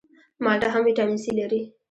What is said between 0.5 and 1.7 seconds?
هم ویټامین سي لري